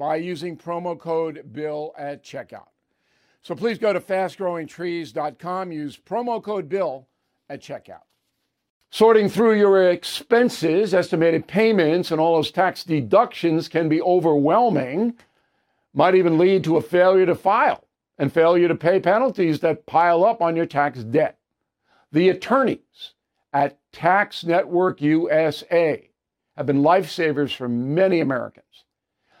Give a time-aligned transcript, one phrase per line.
[0.00, 2.68] by using promo code BILL at checkout.
[3.42, 7.06] So please go to fastgrowingtrees.com, use promo code BILL
[7.50, 8.04] at checkout.
[8.88, 15.18] Sorting through your expenses, estimated payments, and all those tax deductions can be overwhelming,
[15.92, 17.84] might even lead to a failure to file
[18.16, 21.38] and failure to pay penalties that pile up on your tax debt.
[22.10, 23.12] The attorneys
[23.52, 26.08] at Tax Network USA
[26.56, 28.64] have been lifesavers for many Americans.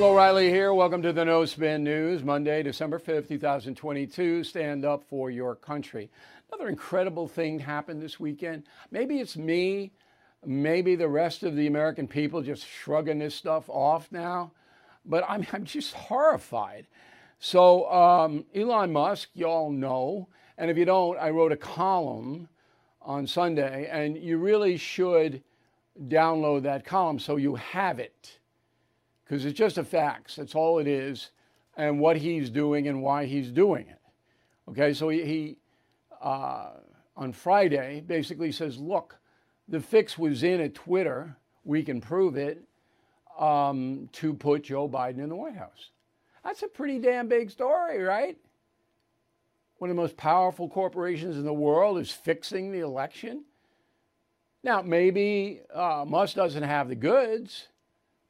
[0.00, 0.72] Bill O'Reilly here.
[0.72, 4.42] Welcome to the No Spin News, Monday, December 5th, 2022.
[4.44, 6.08] Stand up for your country.
[6.50, 8.62] Another incredible thing happened this weekend.
[8.90, 9.92] Maybe it's me,
[10.42, 14.52] maybe the rest of the American people just shrugging this stuff off now,
[15.04, 16.86] but I'm, I'm just horrified.
[17.38, 22.48] So, um, Elon Musk, y'all know, and if you don't, I wrote a column
[23.02, 25.42] on Sunday, and you really should
[26.08, 28.39] download that column so you have it
[29.30, 30.34] because it's just a facts.
[30.34, 31.30] That's all it is,
[31.76, 34.00] and what he's doing and why he's doing it.
[34.68, 35.56] Okay, so he, he
[36.20, 36.70] uh,
[37.16, 39.16] on Friday basically says, look,
[39.68, 41.36] the fix was in at Twitter.
[41.62, 42.60] We can prove it
[43.38, 45.90] um, to put Joe Biden in the White House.
[46.42, 48.36] That's a pretty damn big story, right?
[49.78, 53.44] One of the most powerful corporations in the world is fixing the election.
[54.64, 57.68] Now, maybe uh, Musk doesn't have the goods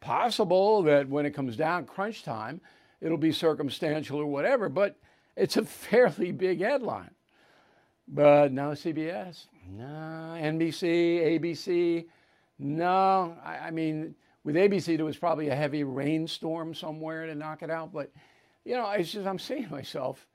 [0.01, 2.61] possible that when it comes down crunch time,
[3.01, 4.97] it'll be circumstantial or whatever, but
[5.37, 7.11] it's a fairly big headline.
[8.09, 12.07] But no CBS, no NBC, ABC,
[12.59, 13.37] no.
[13.45, 17.71] I, I mean, with ABC, there was probably a heavy rainstorm somewhere to knock it
[17.71, 17.93] out.
[17.93, 18.11] But,
[18.65, 20.27] you know, it's just, I'm saying to myself,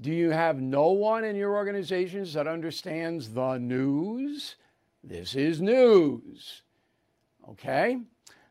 [0.00, 4.56] do you have no one in your organizations that understands the news?
[5.02, 6.62] This is news.
[7.48, 7.98] Okay?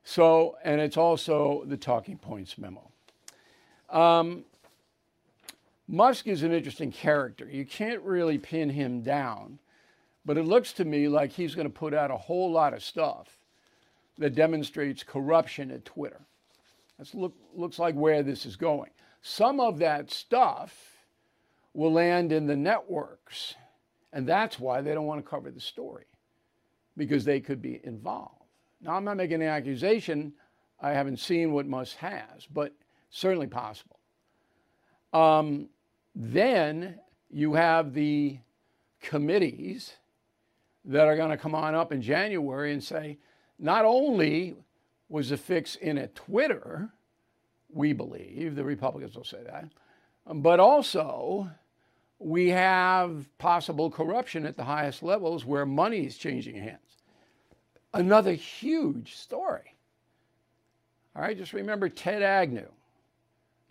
[0.05, 2.91] So, and it's also the talking points memo.
[3.89, 4.45] Um,
[5.87, 7.49] Musk is an interesting character.
[7.49, 9.59] You can't really pin him down,
[10.23, 12.83] but it looks to me like he's going to put out a whole lot of
[12.83, 13.39] stuff
[14.19, 16.21] that demonstrates corruption at Twitter.
[16.99, 18.91] That look, looks like where this is going.
[19.23, 21.03] Some of that stuff
[21.73, 23.55] will land in the networks,
[24.13, 26.05] and that's why they don't want to cover the story,
[26.95, 28.44] because they could be involved.
[28.85, 30.33] Now, I'm not making an accusation.
[30.79, 32.71] I haven't seen what Musk has, but
[33.09, 33.99] certainly possible.
[35.11, 35.69] Um,
[36.13, 36.99] then
[37.31, 38.37] you have the
[39.01, 39.93] committees
[40.85, 43.17] that are going to come on up in January and say,
[43.57, 44.55] not only
[45.09, 46.89] was the fix in a Twitter,
[47.73, 49.65] we believe, the Republicans will say that,
[50.27, 51.49] but also
[52.19, 56.84] we have possible corruption at the highest levels where money is changing hands
[57.95, 59.75] another huge story.
[61.15, 62.69] All right, just remember Ted Agnew,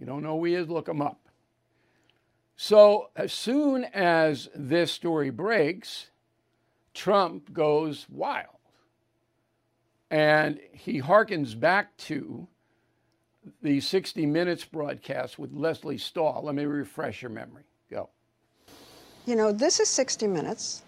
[0.01, 1.21] You don't know who he is, look him up.
[2.57, 6.07] So, as soon as this story breaks,
[6.95, 8.49] Trump goes wild.
[10.11, 12.47] And he harkens back to
[13.63, 16.43] the 60 Minutes broadcast with Lesley Stahl.
[16.45, 17.65] Let me refresh your memory.
[17.91, 18.09] Go.
[19.27, 20.83] You know, this is 60 Minutes,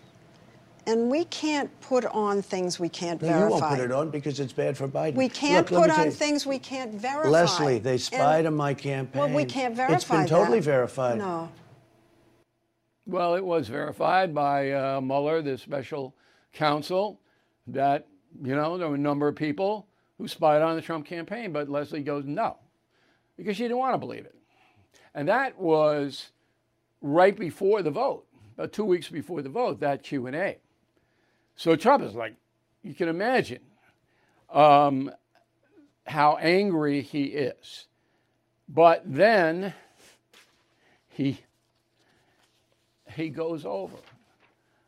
[0.86, 3.46] and we can't put on things we can't No, verify.
[3.56, 5.14] you won't put it on because it's bad for Biden.
[5.14, 7.28] We can't Look, put on you, things we can't verify.
[7.28, 9.20] Lesley, they spied And- on my campaign.
[9.22, 10.64] Well, we can't verify It's been totally that.
[10.64, 11.18] verified.
[11.18, 11.48] No.
[13.06, 16.14] Well, it was verified by uh, Mueller, the special
[16.52, 17.20] counsel,
[17.68, 18.06] that,
[18.42, 19.86] you know, there were a number of people
[20.18, 22.56] who spied on the Trump campaign, but Lesley goes, no,
[23.36, 24.34] because she didn't want to believe it.
[25.14, 26.30] And that was
[27.00, 28.24] right before the vote,
[28.56, 30.58] about two weeks before the vote, that Q&A.
[31.56, 32.34] So Trump is like,
[32.82, 33.60] you can imagine
[34.52, 35.10] um,
[36.06, 37.86] how angry he is.
[38.68, 39.74] But then
[41.08, 41.40] he
[43.14, 43.96] he goes over.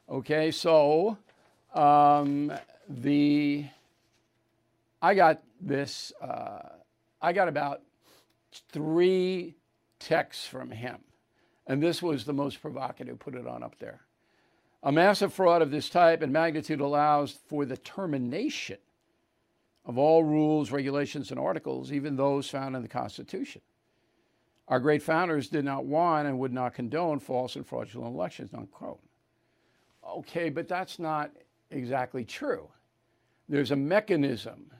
[0.08, 1.16] Okay, so
[1.74, 2.52] um,
[2.88, 3.66] the
[5.00, 6.12] I got this.
[6.20, 6.68] Uh,
[7.22, 7.82] I got about
[8.70, 9.54] three
[9.98, 10.98] texts from him,
[11.66, 13.18] and this was the most provocative.
[13.18, 14.00] Put it on up there.
[14.82, 18.78] A massive fraud of this type and magnitude allows for the termination
[19.84, 23.62] of all rules, regulations, and articles, even those found in the Constitution.
[24.68, 29.00] Our great founders did not want and would not condone false and fraudulent elections, unquote.
[30.06, 31.32] Okay, but that's not
[31.70, 32.68] exactly true.
[33.48, 34.70] There's a mechanism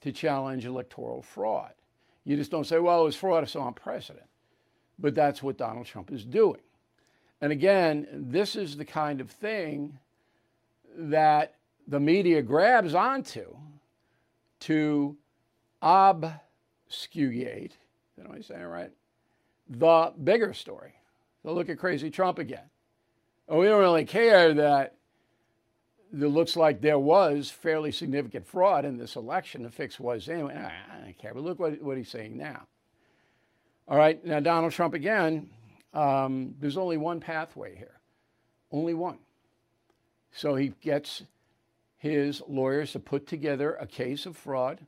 [0.00, 1.72] to challenge electoral fraud.
[2.24, 4.26] You just don't say, well, it was fraud, so I'm president.
[4.98, 6.60] But that's what Donald Trump is doing.
[7.40, 9.98] And again, this is the kind of thing
[10.96, 11.54] that
[11.86, 13.56] the media grabs onto
[14.60, 15.16] to
[15.80, 16.42] obfuscate,
[18.16, 18.90] did I say it right?
[19.68, 20.94] The bigger story.
[21.42, 22.70] So look at crazy Trump again.
[23.48, 24.96] Oh, we don't really care that
[26.12, 29.62] it looks like there was fairly significant fraud in this election.
[29.62, 30.54] The fix was anyway.
[30.56, 31.34] I don't care.
[31.34, 32.66] But look what, what he's saying now.
[33.86, 35.48] All right, now Donald Trump again.
[35.94, 38.00] Um, there's only one pathway here,
[38.70, 39.18] only one.
[40.32, 41.22] So he gets
[41.96, 44.80] his lawyers to put together a case of fraud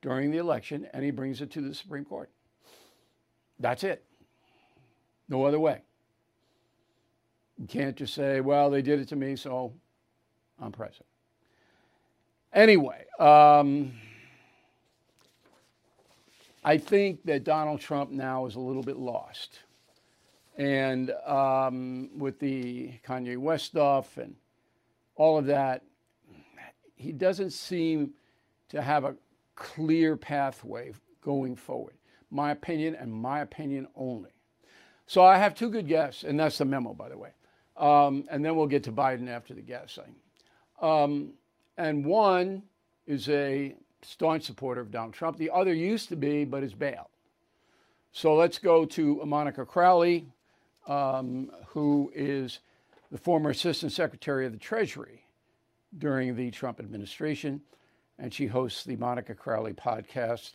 [0.00, 2.30] during the election, and he brings it to the Supreme Court.
[3.58, 4.04] That's it.
[5.28, 5.80] No other way.
[7.58, 9.72] You can't just say, well, they did it to me, so
[10.60, 11.06] I'm president.
[12.52, 13.92] Anyway, um,
[16.64, 19.60] I think that Donald Trump now is a little bit lost.
[20.56, 24.36] And um, with the Kanye West stuff and
[25.16, 25.82] all of that,
[26.94, 28.12] he doesn't seem
[28.68, 29.16] to have a
[29.56, 31.94] clear pathway going forward.
[32.30, 34.30] My opinion and my opinion only.
[35.06, 37.30] So I have two good guests, and that's the memo, by the way.
[37.76, 40.14] Um, and then we'll get to Biden after the guessing.
[40.80, 41.32] Um,
[41.76, 42.62] and one
[43.06, 45.36] is a staunch supporter of Donald Trump.
[45.36, 47.08] The other used to be, but is bailed.
[48.12, 50.26] So let's go to Monica Crowley,
[50.86, 52.60] um, who is
[53.10, 55.26] the former Assistant Secretary of the Treasury
[55.98, 57.60] during the Trump administration,
[58.18, 60.54] and she hosts the Monica Crowley podcast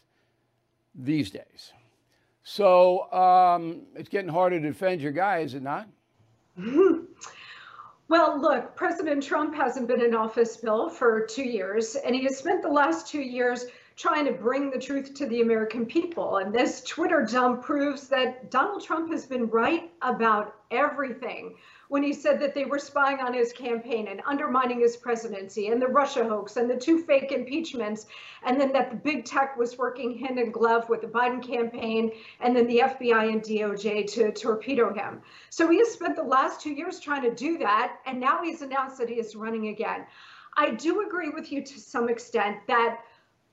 [0.96, 1.74] these days.
[2.44, 5.88] So um, it's getting harder to defend your guy, is it not?
[8.10, 12.38] Well, look, President Trump hasn't been in office, Bill, for two years, and he has
[12.38, 13.68] spent the last two years
[14.00, 16.38] trying to bring the truth to the American people.
[16.38, 21.58] And this Twitter dump proves that Donald Trump has been right about everything
[21.90, 25.82] when he said that they were spying on his campaign and undermining his presidency and
[25.82, 28.06] the Russia hoax and the two fake impeachments,
[28.46, 32.10] and then that the big tech was working hand in glove with the Biden campaign
[32.40, 35.22] and then the FBI and DOJ to torpedo him.
[35.50, 38.62] So he has spent the last two years trying to do that, and now he's
[38.62, 40.06] announced that he is running again.
[40.56, 43.02] I do agree with you to some extent that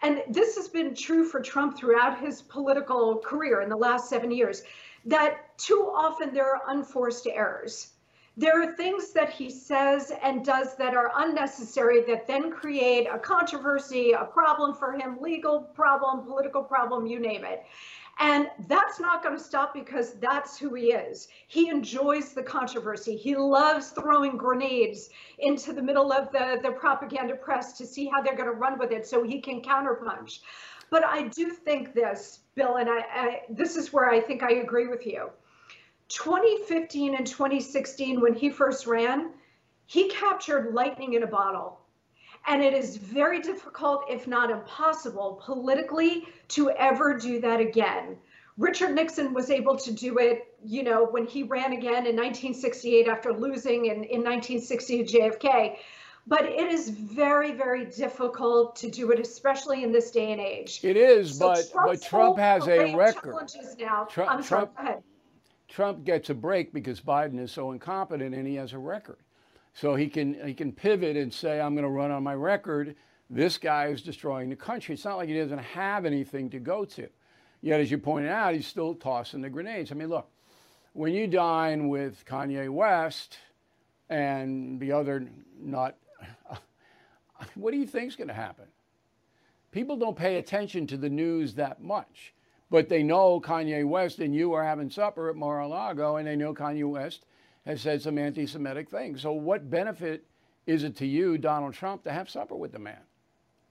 [0.03, 4.31] and this has been true for Trump throughout his political career in the last seven
[4.31, 4.63] years,
[5.05, 7.93] that too often there are unforced errors.
[8.39, 13.19] There are things that he says and does that are unnecessary that then create a
[13.19, 17.65] controversy, a problem for him, legal problem, political problem, you name it.
[18.19, 21.29] And that's not going to stop because that's who he is.
[21.49, 23.15] He enjoys the controversy.
[23.15, 28.23] He loves throwing grenades into the middle of the, the propaganda press to see how
[28.23, 30.41] they're going to run with it so he can counterpunch.
[30.89, 34.53] But I do think this, Bill, and I, I, this is where I think I
[34.53, 35.31] agree with you.
[36.09, 39.31] 2015 and 2016, when he first ran,
[39.87, 41.81] he captured lightning in a bottle.
[42.49, 48.17] And it is very difficult, if not impossible, politically to ever do that again.
[48.57, 53.09] Richard Nixon was able to do it, you know, when he ran again in 1968
[53.09, 55.77] after losing in, in 1960 to JFK.
[56.29, 60.81] But it is very, very difficult to do it, especially in this day and age.
[60.83, 63.53] It is, so but but Trump has a record.
[63.79, 64.05] Now.
[64.05, 65.05] Trump, sorry, Trump,
[65.69, 69.19] Trump gets a break because Biden is so incompetent and he has a record.
[69.77, 72.97] So he can he can pivot and say, I'm going to run on my record.
[73.29, 74.95] This guy is destroying the country.
[74.95, 77.07] It's not like he doesn't have anything to go to.
[77.61, 79.93] Yet, as you pointed out, he's still tossing the grenades.
[79.93, 80.31] I mean, look,
[80.95, 83.37] when you dine with Kanye West
[84.09, 85.29] and the other
[85.61, 85.99] nut,
[87.55, 88.67] what do you think is going to happen?
[89.73, 92.33] People don't pay attention to the news that much,
[92.71, 96.55] but they know Kanye West and you are having supper at Mar-a-Lago, and they know
[96.55, 97.27] Kanye West
[97.67, 99.23] has said some anti-Semitic things.
[99.23, 100.25] So, what benefit
[100.67, 103.01] is it to you, Donald Trump, to have supper with the man?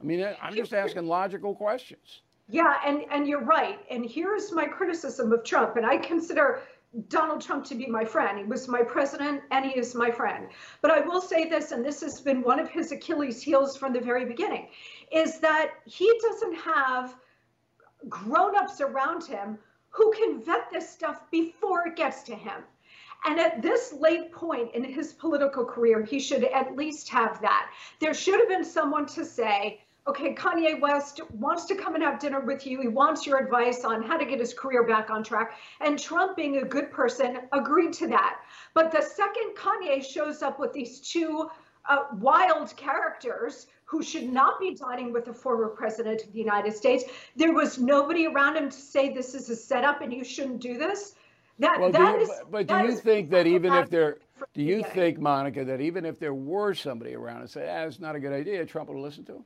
[0.02, 2.22] I mean, I'm just asking logical questions.
[2.50, 3.80] Yeah, and and you're right.
[3.90, 6.62] And here's my criticism of Trump, and I consider
[7.10, 8.38] Donald Trump to be my friend.
[8.38, 10.48] He was my president and he is my friend.
[10.82, 13.92] But I will say this, and this has been one of his Achilles' heels from
[13.92, 14.70] the very beginning,
[15.12, 17.16] is that he doesn't have
[18.08, 19.58] grown-ups around him
[19.90, 22.64] who can vet this stuff before it gets to him.
[23.24, 27.72] And at this late point in his political career, he should at least have that.
[28.00, 32.20] There should have been someone to say, okay, Kanye West wants to come and have
[32.20, 32.80] dinner with you.
[32.80, 35.58] He wants your advice on how to get his career back on track.
[35.82, 38.42] And Trump, being a good person, agreed to that.
[38.74, 41.50] But the second Kanye shows up with these two
[41.90, 46.76] uh, wild characters who should not be dining with the former president of the United
[46.76, 47.06] States,
[47.36, 50.78] there was nobody around him to say this is a setup and you shouldn't do
[50.78, 51.16] this.
[51.60, 54.18] That, well, that do you, is, but do you think that even if there,
[54.54, 58.00] do you think, Monica, that even if there were somebody around and say, ah, it's
[58.00, 59.46] not a good idea, Trump would listen to him?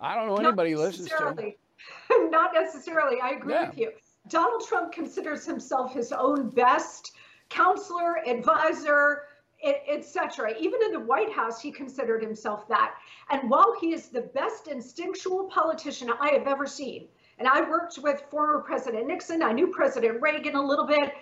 [0.00, 1.54] I don't know anybody listens to.
[2.30, 3.20] Not necessarily.
[3.20, 3.68] I agree yeah.
[3.68, 3.92] with you.
[4.28, 7.12] Donald Trump considers himself his own best
[7.48, 9.22] counselor, advisor,
[9.88, 10.54] etc.
[10.58, 12.94] Even in the White House, he considered himself that.
[13.30, 17.98] And while he is the best instinctual politician I have ever seen, and I worked
[17.98, 21.12] with former President Nixon, I knew President Reagan a little bit.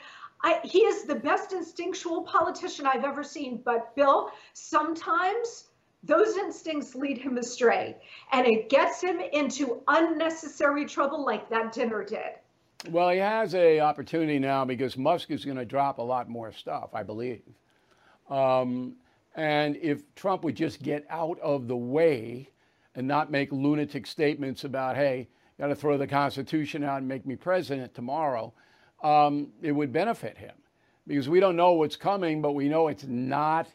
[0.44, 3.62] I, he is the best instinctual politician I've ever seen.
[3.64, 5.68] But Bill, sometimes
[6.02, 7.96] those instincts lead him astray
[8.32, 12.34] and it gets him into unnecessary trouble like that dinner did
[12.90, 16.52] well he has a opportunity now because musk is going to drop a lot more
[16.52, 17.42] stuff i believe
[18.30, 18.94] um,
[19.36, 22.48] and if trump would just get out of the way
[22.96, 25.28] and not make lunatic statements about hey
[25.58, 28.52] got to throw the constitution out and make me president tomorrow
[29.02, 30.54] um, it would benefit him
[31.06, 33.68] because we don't know what's coming but we know it's not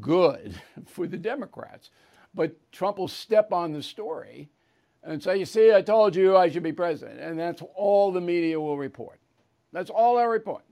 [0.00, 0.54] good
[0.86, 1.90] for the Democrats.
[2.34, 4.50] But Trump will step on the story
[5.02, 7.20] and say, You see, I told you I should be president.
[7.20, 9.18] And that's all the media will report.
[9.72, 10.62] That's all they'll report.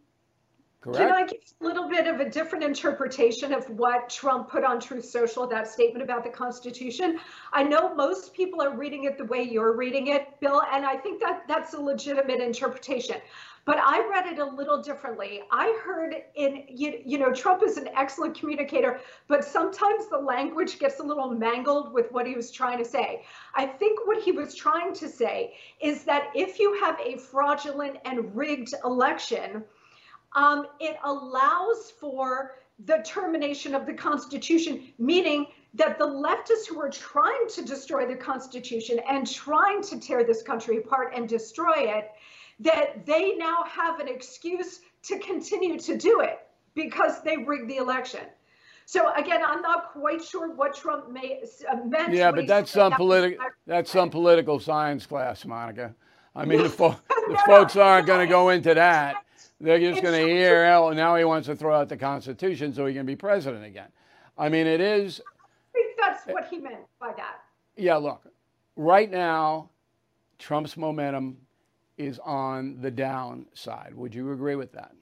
[0.86, 0.98] Correct?
[0.98, 4.78] Can I give a little bit of a different interpretation of what Trump put on
[4.78, 7.18] Truth Social, that statement about the Constitution?
[7.52, 10.96] I know most people are reading it the way you're reading it, Bill, and I
[10.96, 13.16] think that that's a legitimate interpretation.
[13.64, 15.42] But I read it a little differently.
[15.50, 20.78] I heard in, you, you know, Trump is an excellent communicator, but sometimes the language
[20.78, 23.24] gets a little mangled with what he was trying to say.
[23.56, 27.96] I think what he was trying to say is that if you have a fraudulent
[28.04, 29.64] and rigged election,
[30.36, 32.52] um, it allows for
[32.84, 38.14] the termination of the Constitution, meaning that the leftists who are trying to destroy the
[38.14, 42.10] Constitution and trying to tear this country apart and destroy it
[42.60, 46.40] that they now have an excuse to continue to do it
[46.74, 48.20] because they rigged the election.
[48.84, 52.14] So again, I'm not quite sure what Trump may, uh, meant.
[52.14, 55.94] Yeah, but that's some political that's some political science class, Monica.
[56.34, 59.16] I mean, the, fo- the no, folks aren't no, going to go into that.
[59.60, 62.84] They're just going to hear, oh, now he wants to throw out the Constitution so
[62.86, 63.88] he can be president again.
[64.36, 65.20] I mean, it is.
[65.20, 66.32] I think that's eh.
[66.32, 67.40] what he meant by that.
[67.76, 68.30] Yeah, look,
[68.76, 69.70] right now,
[70.38, 71.38] Trump's momentum
[71.96, 73.94] is on the downside.
[73.94, 74.92] Would you agree with that?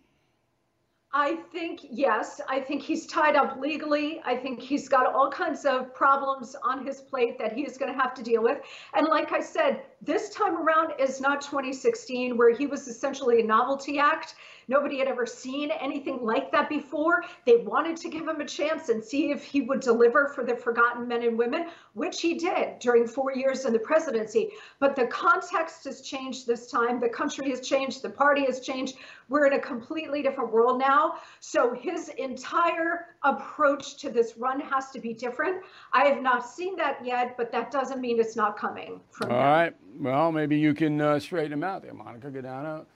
[1.16, 2.40] I think, yes.
[2.49, 4.20] I think he's tied up legally.
[4.25, 7.96] I think he's got all kinds of problems on his plate that he's going to
[7.96, 8.58] have to deal with.
[8.94, 13.44] And like I said, this time around is not 2016, where he was essentially a
[13.44, 14.34] novelty act.
[14.68, 17.23] Nobody had ever seen anything like that before.
[17.44, 20.56] They wanted to give him a chance and see if he would deliver for the
[20.56, 24.50] forgotten men and women, which he did during four years in the presidency.
[24.78, 26.99] But the context has changed this time.
[26.99, 28.02] The country has changed.
[28.02, 28.96] The party has changed.
[29.28, 31.14] We're in a completely different world now.
[31.40, 35.62] So his entire approach to this run has to be different.
[35.92, 39.37] I have not seen that yet, but that doesn't mean it's not coming from All
[39.37, 39.44] him.
[39.44, 39.76] right.
[39.98, 42.30] Well, maybe you can uh, straighten him out there, Monica.
[42.30, 42.86] Go down to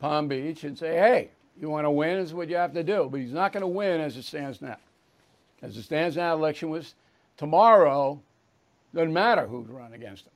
[0.00, 1.30] Palm Beach and say, hey,
[1.60, 3.08] you want to win, is what you have to do.
[3.10, 4.76] But he's not going to win as it stands now.
[5.62, 6.94] As it stands now, election was
[7.36, 8.20] tomorrow,
[8.94, 10.32] doesn't matter who's run against him.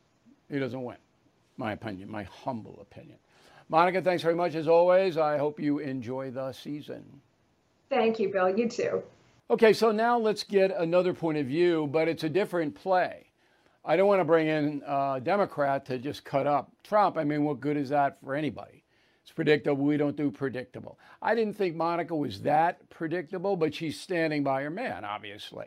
[0.51, 0.97] He doesn't win.
[1.57, 3.19] My opinion, my humble opinion.
[3.69, 5.17] Monica, thanks very much as always.
[5.17, 7.05] I hope you enjoy the season.
[7.91, 8.57] Thank you, Bill.
[8.57, 9.03] You too.
[9.51, 13.26] Okay, so now let's get another point of view, but it's a different play.
[13.89, 17.17] I don't want to bring in a Democrat to just cut up Trump.
[17.17, 18.83] I mean, what good is that for anybody?
[19.23, 19.85] It's predictable.
[19.85, 20.99] We don't do predictable.
[21.23, 25.67] I didn't think Monica was that predictable, but she's standing by her man, obviously.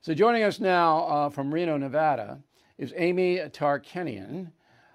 [0.00, 2.40] So joining us now uh, from Reno, Nevada,
[2.78, 4.52] is Amy Tarkanian.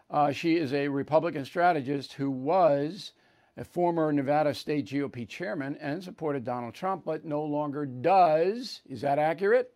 [0.09, 3.13] Uh, she is a Republican strategist who was
[3.55, 8.81] a former Nevada state GOP chairman and supported Donald Trump, but no longer does.
[8.89, 9.71] Is that accurate?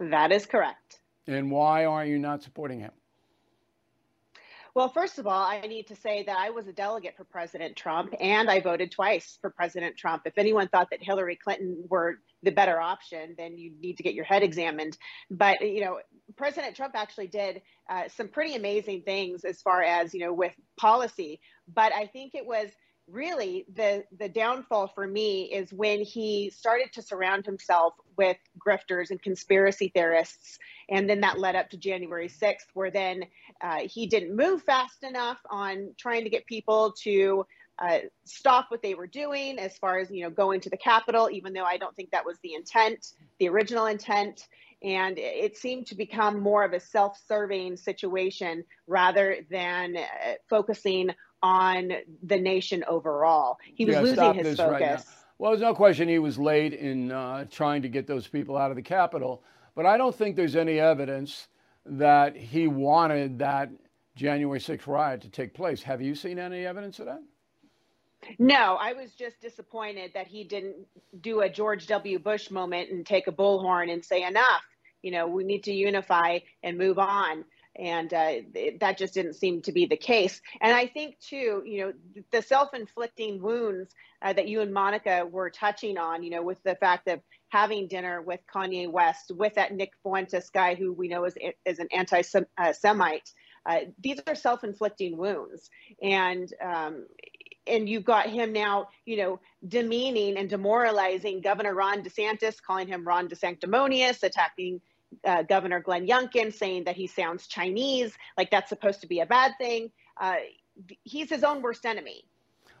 [0.00, 0.98] That is correct.
[1.26, 2.92] And why are you not supporting him?
[4.74, 7.76] Well, first of all, I need to say that I was a delegate for President
[7.76, 10.22] Trump and I voted twice for President Trump.
[10.24, 14.14] If anyone thought that Hillary Clinton were the better option, then you need to get
[14.14, 14.98] your head examined.
[15.30, 16.00] But, you know,
[16.36, 20.54] President Trump actually did uh, some pretty amazing things as far as, you know, with
[20.76, 21.40] policy.
[21.72, 22.68] But I think it was
[23.10, 29.10] really the the downfall for me is when he started to surround himself with grifters
[29.10, 30.58] and conspiracy theorists
[30.88, 33.24] and then that led up to january 6th where then
[33.60, 37.44] uh, he didn't move fast enough on trying to get people to
[37.78, 41.28] uh, stop what they were doing as far as you know going to the capitol
[41.30, 44.48] even though i don't think that was the intent the original intent.
[44.82, 51.10] And it seemed to become more of a self-serving situation rather than uh, focusing
[51.44, 51.92] on
[52.24, 55.06] the nation overall he was Yeah, losing his this right focus
[55.38, 58.70] Well, there's no question he was late in uh, trying to get those people out
[58.70, 61.48] of the Capitol, but I don't think there's any evidence
[61.86, 63.70] that he wanted that
[64.16, 65.82] January 6th riot to take place.
[65.84, 67.22] Have you seen any evidence of that?
[68.38, 70.76] No, I was just disappointed that he didn't
[71.20, 72.20] do a George W.
[72.20, 74.64] Bush moment and take a bullhorn and say, enough,
[75.02, 77.46] you know, we need to unify and move on.
[77.76, 80.40] And uh, it- that just didn't seem to be the case.
[80.60, 81.92] And I think, too, you know,
[82.32, 86.62] the self inflicting wounds uh, that you and Monica were touching on, you know, with
[86.62, 91.08] the fact of having dinner with Kanye West, with that Nick Fuentes guy who we
[91.08, 91.34] know is,
[91.64, 93.32] is an anti Semite.
[93.66, 95.70] Uh, these are self inflicting wounds.
[96.02, 97.06] And um,
[97.66, 103.06] and you've got him now, you know, demeaning and demoralizing Governor Ron DeSantis, calling him
[103.06, 104.80] Ron DeSanctimonious, attacking
[105.24, 109.26] uh, Governor Glenn Youngkin, saying that he sounds Chinese, like that's supposed to be a
[109.26, 109.90] bad thing.
[110.20, 110.36] Uh,
[111.02, 112.24] he's his own worst enemy.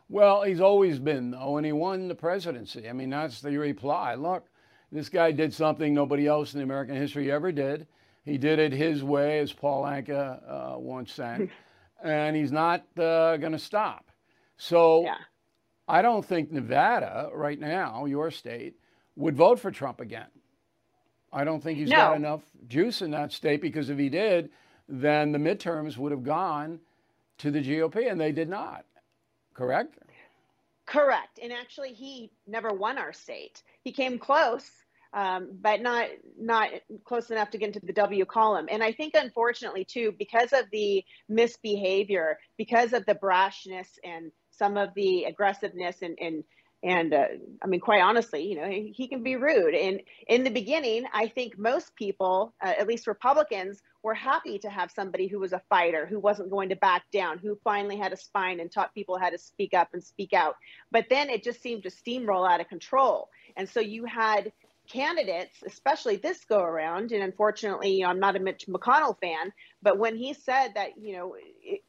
[0.08, 2.88] Well, he's always been, though, and he won the presidency.
[2.88, 4.14] I mean, that's the reply.
[4.14, 4.46] Look,
[4.92, 7.86] this guy did something nobody else in American history ever did.
[8.24, 11.50] He did it his way, as Paul Anka uh, once sang,
[12.02, 14.10] and he's not uh, going to stop.
[14.56, 15.16] So Yeah.
[15.88, 18.76] I don't think Nevada, right now, your state,
[19.16, 20.28] would vote for Trump again.
[21.34, 24.50] I don't think he's got enough juice in that state because if he did,
[24.88, 26.78] then the midterms would have gone
[27.38, 28.84] to the GOP, and they did not.
[29.52, 29.98] Correct?
[30.86, 31.40] Correct.
[31.42, 33.62] And actually, he never won our state.
[33.82, 34.70] He came close,
[35.12, 36.06] um, but not
[36.38, 36.70] not
[37.04, 38.68] close enough to get into the W column.
[38.70, 44.76] And I think, unfortunately, too, because of the misbehavior, because of the brashness and some
[44.76, 46.44] of the aggressiveness and and
[46.84, 47.24] and uh,
[47.62, 49.74] I mean, quite honestly, you know, he, he can be rude.
[49.74, 54.68] And in the beginning, I think most people, uh, at least Republicans, were happy to
[54.68, 58.12] have somebody who was a fighter, who wasn't going to back down, who finally had
[58.12, 60.56] a spine and taught people how to speak up and speak out.
[60.92, 63.30] But then it just seemed to steamroll out of control.
[63.56, 64.52] And so you had
[64.86, 69.54] candidates, especially this go around, and unfortunately, you know, I'm not a Mitch McConnell fan,
[69.80, 71.80] but when he said that, you know, it,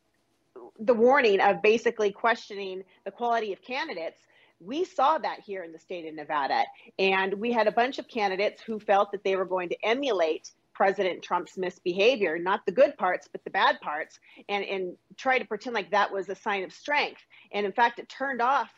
[0.79, 4.19] the warning of basically questioning the quality of candidates,
[4.65, 6.63] we saw that here in the state of Nevada.
[6.97, 10.51] And we had a bunch of candidates who felt that they were going to emulate
[10.73, 15.45] President Trump's misbehavior, not the good parts, but the bad parts, and, and try to
[15.45, 17.21] pretend like that was a sign of strength.
[17.53, 18.69] And in fact, it turned off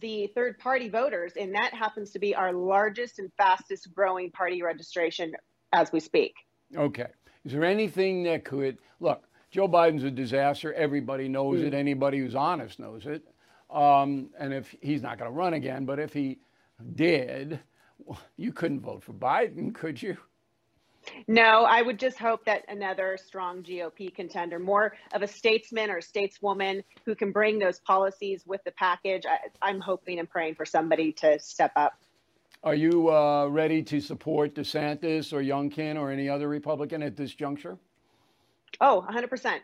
[0.00, 4.62] the third party voters, and that happens to be our largest and fastest growing party
[4.62, 5.34] registration
[5.74, 6.32] as we speak.
[6.74, 7.08] Okay.
[7.44, 9.24] Is there anything that could look?
[9.50, 10.72] Joe Biden's a disaster.
[10.72, 11.74] Everybody knows it.
[11.74, 11.76] Mm.
[11.76, 13.22] Anybody who's honest knows it.
[13.72, 16.38] Um, and if he's not going to run again, but if he
[16.94, 17.58] did,
[18.36, 20.16] you couldn't vote for Biden, could you?
[21.26, 25.98] No, I would just hope that another strong GOP contender, more of a statesman or
[25.98, 29.24] a stateswoman who can bring those policies with the package.
[29.26, 31.94] I, I'm hoping and praying for somebody to step up.
[32.62, 37.34] Are you uh, ready to support DeSantis or Youngkin or any other Republican at this
[37.34, 37.76] juncture?
[38.80, 39.58] Oh, 100%.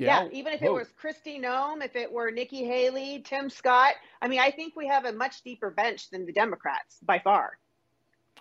[0.00, 3.94] Yeah, yeah even if it was Kristi Noem, if it were Nikki Haley, Tim Scott.
[4.22, 7.58] I mean, I think we have a much deeper bench than the Democrats by far.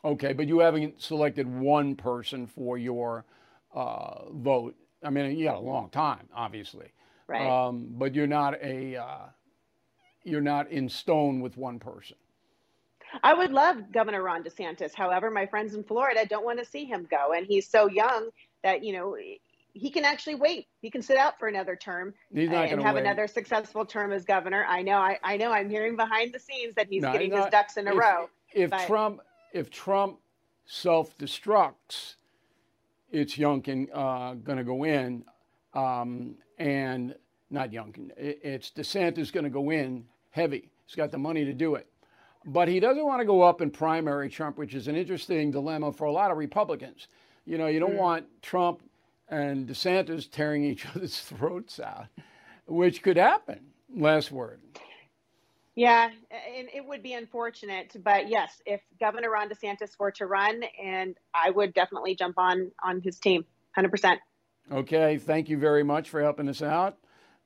[0.05, 3.25] Okay, but you haven't selected one person for your
[3.75, 4.75] uh, vote.
[5.03, 6.87] I mean, you got a long time, obviously.
[7.27, 7.45] Right.
[7.45, 9.25] Um, but you're not a uh,
[10.23, 12.15] you're not in stone with one person.
[13.23, 14.93] I would love Governor Ron DeSantis.
[14.93, 18.29] However, my friends in Florida don't want to see him go, and he's so young
[18.63, 19.15] that you know
[19.79, 20.67] he can actually wait.
[20.81, 23.01] He can sit out for another term and have wait.
[23.01, 24.65] another successful term as governor.
[24.67, 24.97] I know.
[24.97, 25.51] I, I know.
[25.51, 28.29] I'm hearing behind the scenes that he's no, getting his ducks in a if, row.
[28.53, 29.21] If but, Trump
[29.53, 30.19] if Trump
[30.65, 32.15] self destructs,
[33.11, 35.23] it's Youngkin uh, going to go in,
[35.73, 37.15] um, and
[37.49, 38.11] not Youngkin.
[38.17, 40.69] It's DeSantis going to go in heavy.
[40.85, 41.87] He's got the money to do it.
[42.45, 45.91] But he doesn't want to go up in primary Trump, which is an interesting dilemma
[45.91, 47.07] for a lot of Republicans.
[47.45, 47.99] You know, you don't mm.
[47.99, 48.81] want Trump
[49.29, 52.07] and DeSantis tearing each other's throats out,
[52.65, 53.59] which could happen.
[53.95, 54.59] Last word.
[55.75, 60.61] Yeah, and it would be unfortunate, but yes, if Governor Ron DeSantis were to run,
[60.83, 64.19] and I would definitely jump on on his team, hundred percent.
[64.71, 66.97] Okay, thank you very much for helping us out,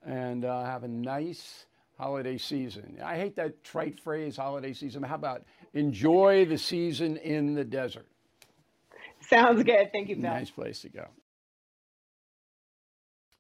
[0.03, 1.67] and uh, have a nice
[1.97, 2.97] holiday season.
[3.03, 5.03] I hate that trite phrase, holiday season.
[5.03, 5.43] How about
[5.73, 8.07] enjoy the season in the desert?
[9.21, 9.91] Sounds good.
[9.91, 10.31] Thank you, Bill.
[10.31, 11.07] Nice place to go.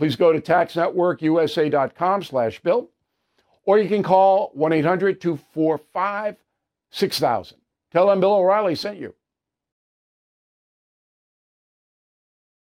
[0.00, 2.88] Please go to taxnetworkusa.com slash bill,
[3.66, 7.52] or you can call 1-800-245-6000.
[7.92, 9.14] Tell them Bill O'Reilly sent you.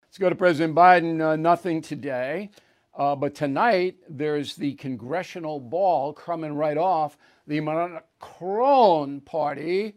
[0.04, 1.22] Let's go to President Biden.
[1.22, 2.52] Uh, nothing today.
[2.96, 7.17] Uh, but tonight, there's the congressional ball coming right off
[7.48, 9.96] the Macron party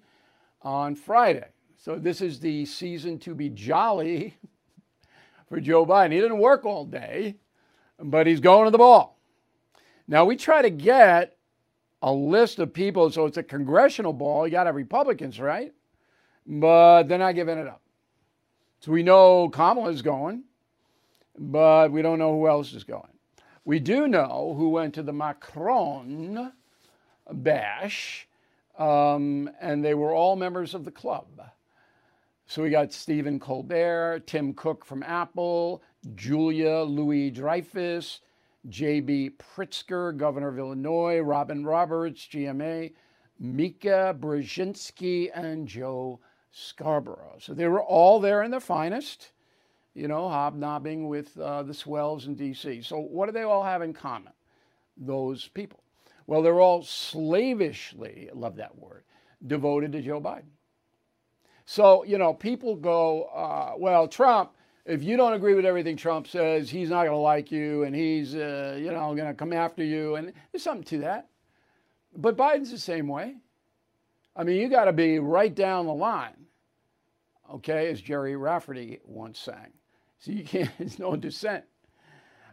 [0.63, 1.49] on Friday.
[1.77, 4.39] So this is the season to be jolly
[5.49, 6.13] for Joe Biden.
[6.13, 7.37] He didn't work all day,
[7.99, 9.19] but he's going to the ball.
[10.09, 11.37] Now, we try to get
[12.03, 14.47] a list of people, so it's a congressional ball.
[14.47, 15.73] You got to have Republicans, right?
[16.47, 17.83] But they're not giving it up.
[18.81, 20.45] So we know Kamala is going,
[21.39, 23.03] but we don't know who else is going.
[23.65, 26.53] We do know who went to the Macron
[27.33, 28.29] bash,
[28.79, 31.27] um, and they were all members of the club.
[32.49, 35.83] So we got Stephen Colbert, Tim Cook from Apple,
[36.15, 38.21] Julia Louis Dreyfus,
[38.69, 39.33] J.B.
[39.39, 42.93] Pritzker, Governor of Illinois, Robin Roberts, GMA,
[43.41, 46.21] Mika Brzezinski, and Joe
[46.53, 47.37] Scarborough.
[47.41, 49.33] So they were all there in their finest,
[49.95, 52.81] you know, hobnobbing with uh, the swells in D.C.
[52.83, 54.33] So what do they all have in common,
[54.97, 55.83] those people?
[56.29, 59.03] Well, they're all slavishly, love that word,
[59.45, 60.56] devoted to Joe Biden.
[61.67, 64.53] So, you know, people go, uh, well, Trump,
[64.85, 67.95] if you don't agree with everything Trump says, he's not going to like you and
[67.95, 70.15] he's, uh, you know, going to come after you.
[70.15, 71.29] And there's something to that.
[72.17, 73.35] But Biden's the same way.
[74.37, 76.47] I mean, you got to be right down the line,
[77.55, 79.73] okay, as Gerry Rafferty once sang.
[80.21, 81.65] So you can't, there's no dissent.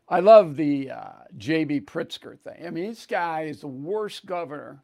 [0.10, 1.82] I love the uh, J.B.
[1.82, 2.66] Pritzker thing.
[2.66, 4.82] I mean, this guy is the worst governor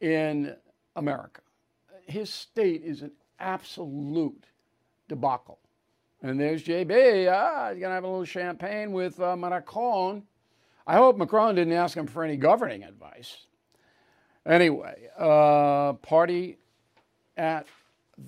[0.00, 0.54] in
[0.94, 1.40] America.
[2.06, 4.44] His state is an absolute
[5.08, 5.58] debacle.
[6.22, 7.32] And there's JB.
[7.32, 10.22] Ah, he's going to have a little champagne with uh, Macron.
[10.86, 13.46] I hope Macron didn't ask him for any governing advice.
[14.46, 16.58] Anyway, uh, party
[17.36, 17.66] at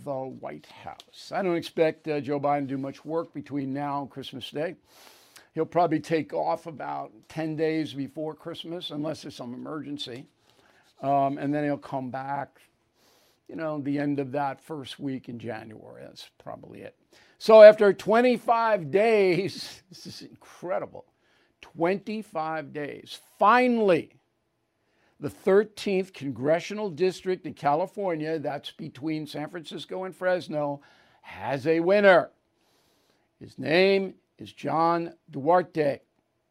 [0.04, 1.32] the White House.
[1.34, 4.76] I don't expect uh, Joe Biden to do much work between now and Christmas Day.
[5.54, 10.26] He'll probably take off about 10 days before Christmas, unless there's some emergency.
[11.02, 12.60] Um, and then he'll come back
[13.52, 16.02] you know, the end of that first week in January.
[16.06, 16.96] That's probably it.
[17.36, 21.04] So after 25 days, this is incredible.
[21.60, 23.20] 25 days.
[23.38, 24.14] Finally,
[25.20, 30.80] the 13th congressional district in California, that's between San Francisco and Fresno,
[31.20, 32.30] has a winner.
[33.38, 36.00] His name is John Duarte,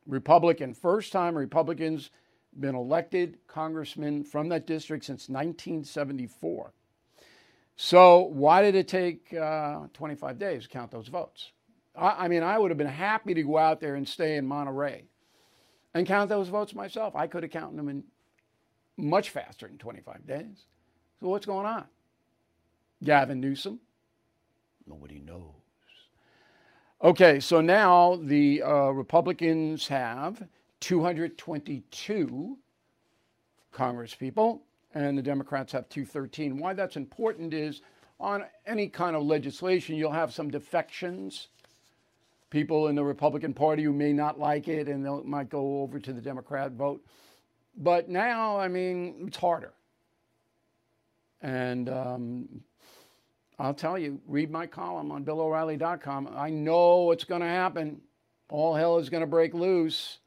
[0.05, 0.75] Republican.
[0.75, 2.11] First time Republicans
[2.59, 6.73] been elected congressman from that district since 1974.
[7.83, 11.51] So, why did it take uh, 25 days to count those votes?
[11.95, 14.45] I, I mean, I would have been happy to go out there and stay in
[14.45, 15.05] Monterey
[15.95, 17.15] and count those votes myself.
[17.15, 18.03] I could have counted them in
[18.97, 20.65] much faster than 25 days.
[21.19, 21.85] So what's going on?
[23.03, 23.79] Gavin Newsom?
[24.85, 25.41] Nobody knows.
[27.03, 30.47] Okay, so now the uh, Republicans have
[30.81, 32.57] 222
[33.73, 34.59] congresspeople,
[34.93, 36.57] and the Democrats have 213.
[36.57, 37.81] Why that's important is
[38.19, 41.47] on any kind of legislation, you'll have some defections.
[42.49, 45.99] People in the Republican Party who may not like it and they might go over
[45.99, 47.03] to the Democrat vote.
[47.77, 49.73] But now, I mean, it's harder.
[51.41, 52.61] And um,
[53.57, 56.29] I'll tell you, read my column on BillO'Reilly.com.
[56.35, 58.01] I know what's going to happen.
[58.49, 60.19] All hell is going to break loose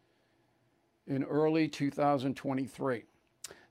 [1.07, 3.05] in early 2023.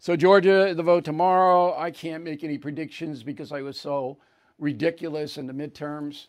[0.03, 1.73] So, Georgia, the vote tomorrow.
[1.77, 4.17] I can't make any predictions because I was so
[4.59, 6.27] ridiculous in the midterms.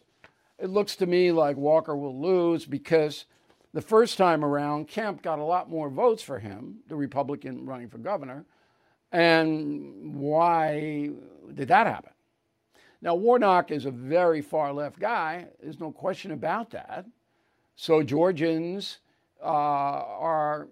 [0.60, 3.24] It looks to me like Walker will lose because
[3.72, 7.88] the first time around, Kemp got a lot more votes for him, the Republican running
[7.88, 8.44] for governor.
[9.10, 11.10] And why
[11.52, 12.12] did that happen?
[13.02, 15.48] Now, Warnock is a very far left guy.
[15.60, 17.06] There's no question about that.
[17.74, 18.98] So, Georgians
[19.42, 20.68] uh, are,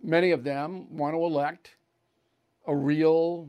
[0.00, 1.74] many of them want to elect
[2.66, 3.48] a real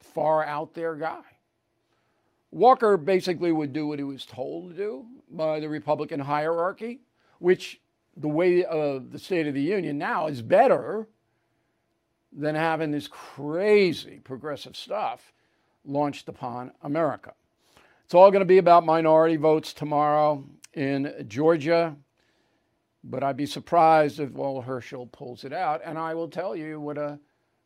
[0.00, 1.22] far out there guy.
[2.50, 7.00] Walker basically would do what he was told to do by the Republican hierarchy,
[7.38, 7.80] which
[8.16, 11.08] the way of the State of the Union now is better
[12.32, 15.32] than having this crazy progressive stuff
[15.84, 17.32] launched upon America.
[18.04, 21.96] It's all going to be about minority votes tomorrow in Georgia,
[23.02, 25.80] but I'd be surprised if Walt Herschel pulls it out.
[25.84, 27.18] And I will tell you what a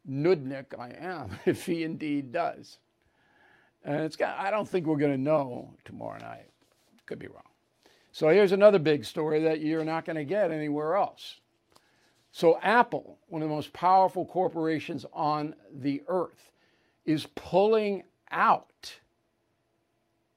[0.09, 2.79] nudnik I am if he indeed does.
[3.85, 6.51] And it's got, I don't think we're going to know tomorrow night.
[7.07, 7.43] Could be wrong.
[8.13, 11.41] So here's another big story that you're not going to get anywhere else.
[12.33, 16.53] So, Apple, one of the most powerful corporations on the earth,
[17.05, 19.01] is pulling out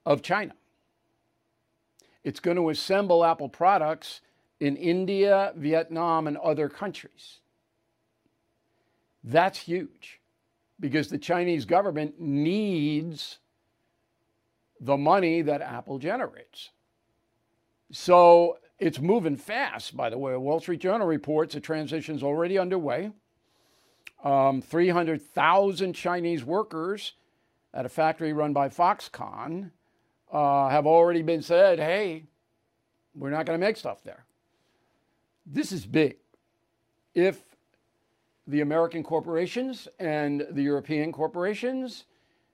[0.04, 0.54] of China.
[2.24, 4.22] It's going to assemble Apple products
[4.58, 7.38] in India, Vietnam, and other countries.
[9.24, 10.20] That's huge
[10.78, 13.38] because the Chinese government needs
[14.80, 16.70] the money that Apple generates.
[17.90, 20.36] So it's moving fast, by the way.
[20.36, 23.12] Wall Street Journal reports the transition is already underway.
[24.22, 27.12] Um, 300,000 Chinese workers
[27.72, 29.70] at a factory run by Foxconn
[30.32, 32.24] uh, have already been said, hey,
[33.14, 34.24] we're not going to make stuff there.
[35.46, 36.16] This is big.
[37.14, 37.42] If
[38.46, 42.04] the American corporations and the European corporations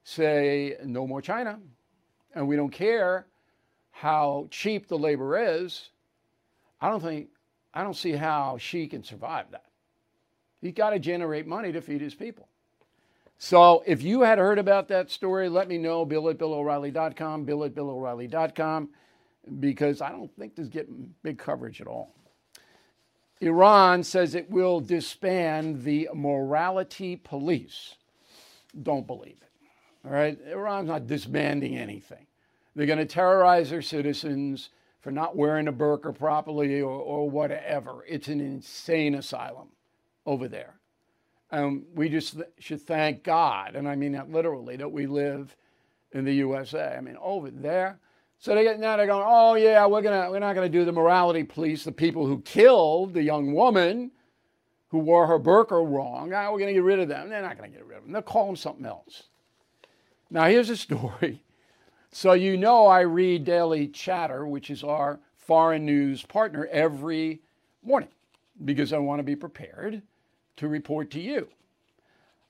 [0.04, 1.58] say no more China,
[2.34, 3.26] and we don't care
[3.90, 5.90] how cheap the labor is,
[6.80, 7.28] I don't think,
[7.74, 9.66] I don't see how Xi can survive that.
[10.60, 12.48] He's got to generate money to feed his people.
[13.38, 16.04] So if you had heard about that story, let me know.
[16.04, 18.90] Bill at BillO'Reilly.com, Bill at BillO'Reilly.com,
[19.58, 22.14] because I don't think this is getting big coverage at all.
[23.40, 27.94] Iran says it will disband the morality police.
[28.82, 30.06] Don't believe it.
[30.06, 30.38] All right?
[30.46, 32.26] Iran's not disbanding anything.
[32.76, 38.04] They're going to terrorize their citizens for not wearing a burqa properly or, or whatever.
[38.06, 39.68] It's an insane asylum
[40.26, 40.74] over there.
[41.50, 45.56] And we just should thank God, and I mean that literally, that we live
[46.12, 46.94] in the USA.
[46.96, 47.98] I mean, over there.
[48.40, 50.92] So they get now they're going, oh yeah, we're gonna we're not gonna do the
[50.92, 54.10] morality police, the people who killed the young woman
[54.88, 56.30] who wore her burqa wrong.
[56.30, 57.28] Now we're gonna get rid of them.
[57.28, 58.12] They're not gonna get rid of them.
[58.12, 59.24] They'll call them something else.
[60.30, 61.44] Now here's a story
[62.12, 67.40] so, you know, I read Daily Chatter, which is our foreign news partner, every
[67.84, 68.08] morning
[68.64, 70.02] because I want to be prepared
[70.56, 71.48] to report to you.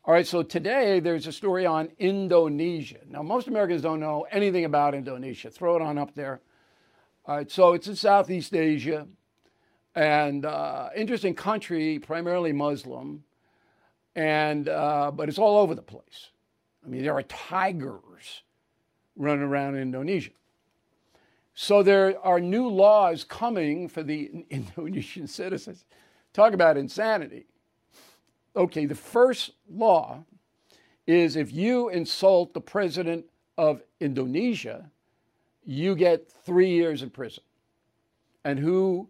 [0.06, 3.00] All right, so today there's a story on Indonesia.
[3.06, 5.50] Now, most Americans don't know anything about Indonesia.
[5.50, 6.40] Throw it on up there.
[7.26, 9.06] All right, so it's in Southeast Asia
[9.94, 13.24] and uh, interesting country, primarily Muslim,
[14.16, 16.30] and uh, but it's all over the place.
[16.82, 18.42] I mean, there are tigers
[19.16, 20.30] running around Indonesia.
[21.52, 25.84] So there are new laws coming for the Indonesian citizens.
[26.32, 27.44] Talk about insanity.
[28.56, 30.24] Okay, the first law
[31.06, 33.24] is if you insult the president
[33.56, 34.90] of Indonesia,
[35.64, 37.42] you get three years in prison.
[38.44, 39.08] And who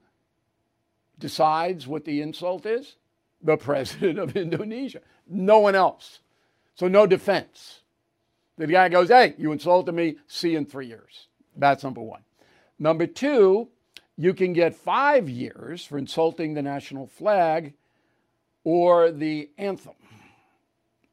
[1.18, 2.96] decides what the insult is?
[3.42, 5.00] The president of Indonesia.
[5.29, 6.20] No one else.
[6.74, 7.81] So no defense.
[8.59, 11.29] The guy goes, hey, you insulted me, see you in three years.
[11.57, 12.22] That's number one.
[12.79, 13.68] Number two,
[14.16, 17.74] you can get five years for insulting the national flag
[18.64, 19.94] or the anthem.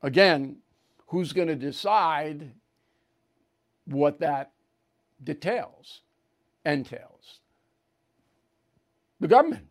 [0.02, 0.58] Again,
[1.08, 2.52] who's going to decide
[3.86, 4.52] what that
[5.24, 6.02] details,
[6.66, 7.40] entails?
[9.20, 9.68] The government.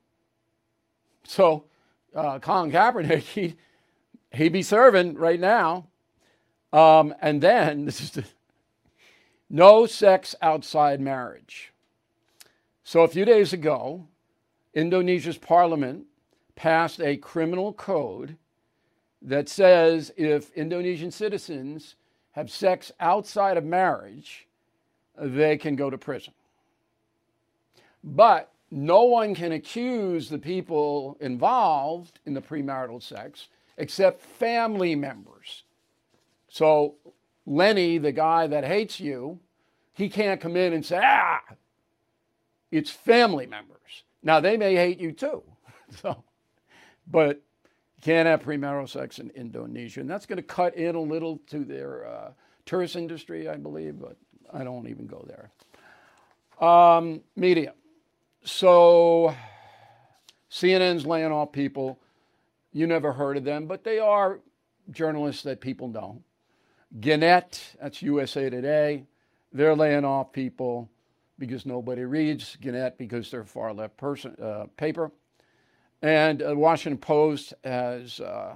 [1.25, 1.65] So,
[2.15, 3.57] uh, Colin Kaepernick, he,
[4.33, 5.89] he be serving right now.
[6.73, 8.25] Um, and then, this is the,
[9.49, 11.73] no sex outside marriage.
[12.85, 14.07] So, a few days ago,
[14.75, 16.07] Indonesia's parliament
[16.57, 18.37] passed a criminal code
[19.23, 21.95] that says if Indonesian citizens
[22.33, 24.47] have sex outside of marriage,
[25.19, 26.33] they can go to prison.
[28.03, 35.65] But no one can accuse the people involved in the premarital sex except family members.
[36.49, 36.95] So,
[37.47, 39.39] Lenny, the guy that hates you,
[39.93, 41.41] he can't come in and say, ah,
[42.71, 44.05] it's family members.
[44.23, 45.43] Now, they may hate you too.
[46.03, 46.25] So,
[47.07, 47.37] but
[47.97, 50.01] you can't have premarital sex in Indonesia.
[50.01, 52.31] And that's going to cut in a little to their uh,
[52.65, 54.17] tourist industry, I believe, but
[54.53, 55.51] I don't even go there.
[56.69, 57.75] Um, media.
[58.45, 59.35] So
[60.51, 61.99] CNN's laying off people.
[62.73, 64.41] You never heard of them, but they are
[64.91, 66.23] journalists that people know.
[67.01, 69.05] Gannett, that's USA Today,
[69.53, 70.89] they're laying off people
[71.39, 75.11] because nobody reads Gannett because they're far left person, uh, paper.
[76.07, 78.55] And the uh, Washington Post has uh,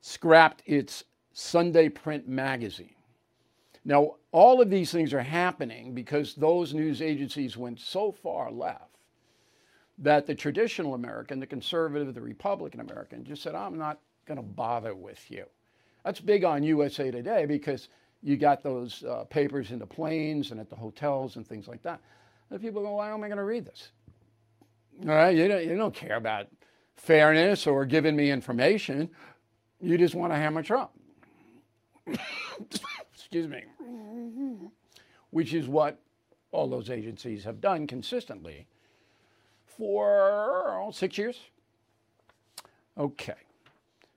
[0.00, 2.94] scrapped its Sunday print magazine.
[3.84, 8.96] Now, all of these things are happening because those news agencies went so far left
[9.98, 14.44] that the traditional American, the conservative, the Republican American, just said, I'm not going to
[14.44, 15.46] bother with you.
[16.04, 17.88] That's big on USA Today because
[18.22, 21.82] you got those uh, papers in the planes and at the hotels and things like
[21.82, 21.98] that.
[22.50, 23.90] And people go, why am I going to read this?
[25.00, 26.46] All right, you don't, you don't care about
[26.96, 29.10] fairness or giving me information.
[29.80, 30.90] You just want to hammer Trump.
[33.12, 33.64] Excuse me.
[35.30, 35.98] Which is what
[36.52, 38.66] all those agencies have done consistently
[39.64, 41.40] for oh, six years.
[42.96, 43.34] Okay.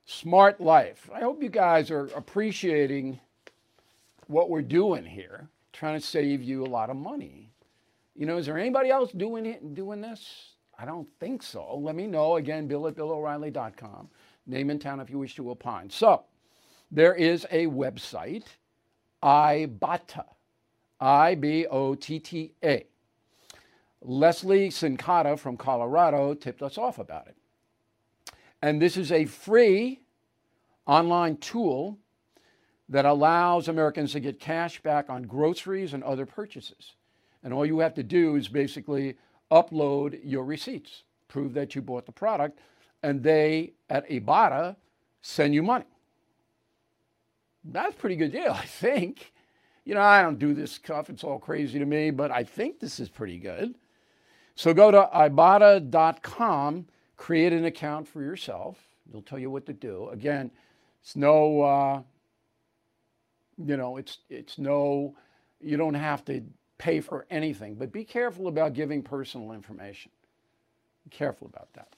[0.06, 1.10] Smart life.
[1.14, 3.20] I hope you guys are appreciating
[4.28, 7.52] what we're doing here, trying to save you a lot of money.
[8.16, 10.55] You know, is there anybody else doing it and doing this?
[10.78, 11.78] I don't think so.
[11.78, 12.36] Let me know.
[12.36, 14.10] Again, bill at billoreilly.com.
[14.48, 15.90] Name in town if you wish to opine.
[15.90, 16.24] So,
[16.92, 18.46] there is a website,
[19.24, 20.26] Ibotta,
[21.00, 22.86] I B O T T A.
[24.02, 27.36] Leslie Sincata from Colorado tipped us off about it.
[28.62, 30.02] And this is a free
[30.86, 31.98] online tool
[32.90, 36.94] that allows Americans to get cash back on groceries and other purchases.
[37.44, 39.18] And all you have to do is basically
[39.52, 42.60] upload your receipts, prove that you bought the product,
[43.04, 44.76] and they at Ibotta
[45.22, 45.86] send you money.
[47.64, 49.32] That's a pretty good deal, I think.
[49.84, 52.80] You know, I don't do this stuff, it's all crazy to me, but I think
[52.80, 53.76] this is pretty good.
[54.56, 58.78] So go to Ibotta.com, create an account for yourself.
[59.12, 60.10] They'll tell you what to do.
[60.10, 60.50] Again,
[61.02, 62.02] it's no, uh,
[63.64, 65.16] you know, it's it's no,
[65.62, 66.44] you don't have to
[66.78, 70.12] pay for anything, but be careful about giving personal information.
[71.04, 71.90] Be careful about that.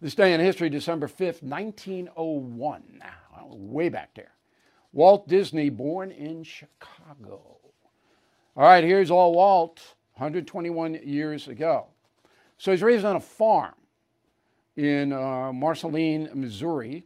[0.00, 3.02] This day in history, December 5th, 1901,
[3.50, 4.32] way back there.
[4.92, 7.58] Walt Disney, born in Chicago.
[8.56, 9.80] All right, here's all Walt,
[10.14, 11.86] 121 years ago.
[12.58, 13.74] So he's raised on a farm
[14.76, 17.04] in uh, Marceline, Missouri.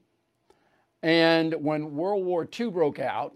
[1.03, 3.35] And when World War II broke out,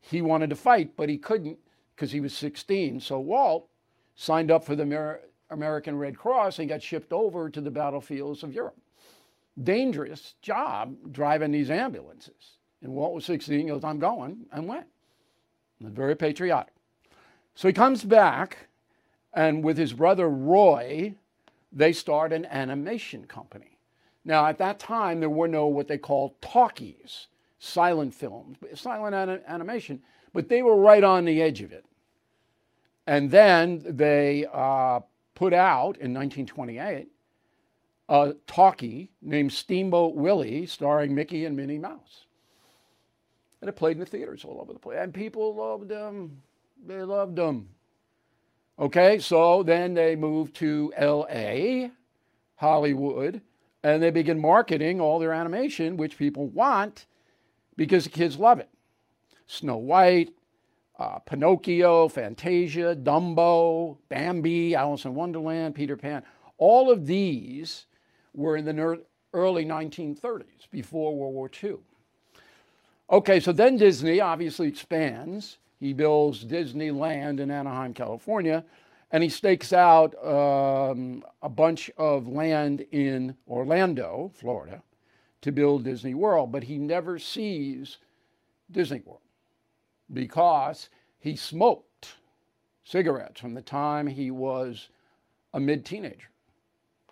[0.00, 1.58] he wanted to fight, but he couldn't
[1.98, 3.00] because he was 16.
[3.00, 3.68] So Walt
[4.14, 5.20] signed up for the Amer-
[5.50, 8.78] American Red Cross and got shipped over to the battlefields of Europe.
[9.60, 12.58] Dangerous job driving these ambulances.
[12.82, 14.86] And Walt was 16, he goes, I'm going, and went.
[15.80, 16.72] Very patriotic.
[17.56, 18.68] So he comes back,
[19.34, 21.14] and with his brother Roy,
[21.72, 23.78] they start an animation company.
[24.24, 27.26] Now, at that time, there were no what they called talkies,
[27.58, 30.00] silent films, silent animation,
[30.32, 31.84] but they were right on the edge of it.
[33.06, 35.00] And then they uh,
[35.34, 37.08] put out in 1928
[38.08, 42.24] a talkie named Steamboat Willie, starring Mickey and Minnie Mouse.
[43.60, 44.98] And it played in the theaters all over the place.
[45.00, 46.40] And people loved them.
[46.86, 47.68] They loved them.
[48.78, 51.88] Okay, so then they moved to LA,
[52.56, 53.40] Hollywood,
[53.82, 57.06] and they begin marketing all their animation, which people want
[57.76, 58.68] because the kids love it.
[59.48, 60.30] Snow White,
[60.98, 66.22] uh, Pinocchio, Fantasia, Dumbo, Bambi, Alice in Wonderland, Peter Pan.
[66.58, 67.86] All of these
[68.34, 69.00] were in the
[69.32, 71.76] early 1930s, before World War II.
[73.10, 75.58] Okay, so then Disney obviously expands.
[75.80, 78.64] He builds Disneyland in Anaheim, California,
[79.12, 84.82] and he stakes out um, a bunch of land in Orlando, Florida,
[85.40, 86.52] to build Disney World.
[86.52, 87.96] But he never sees
[88.70, 89.22] Disney World
[90.12, 90.88] because
[91.18, 92.14] he smoked
[92.84, 94.88] cigarettes from the time he was
[95.54, 96.28] a mid teenager.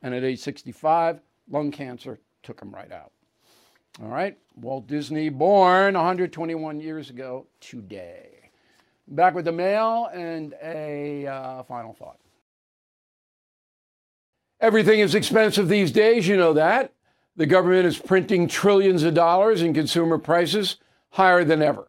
[0.02, 1.20] And at age 65,
[1.50, 3.12] lung cancer took him right out.
[4.02, 8.50] All right, Walt Disney, born 121 years ago today.
[9.08, 12.18] Back with the mail and a uh, final thought.
[14.60, 16.92] Everything is expensive these days, you know that.
[17.36, 20.76] The government is printing trillions of dollars and consumer prices
[21.10, 21.88] higher than ever.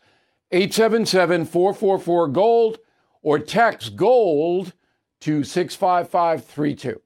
[0.53, 2.79] 877 444 GOLD,
[3.21, 4.73] or text GOLD
[5.21, 7.01] to 65532.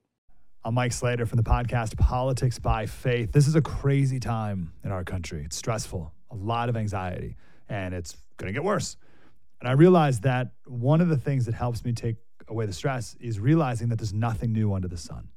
[0.64, 3.32] I'm Mike Slater from the podcast Politics by Faith.
[3.34, 5.43] This is a crazy time in our country.
[5.46, 7.38] It's stressful, a lot of anxiety,
[7.70, 8.98] and it's going to get worse.
[9.60, 12.16] And I realized that one of the things that helps me take
[12.48, 15.30] away the stress is realizing that there's nothing new under the sun.